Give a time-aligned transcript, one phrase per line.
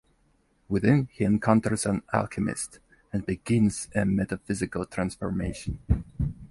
[0.67, 2.79] Within he encounters an Alchemist,
[3.13, 5.77] and begins a metaphysical transformation.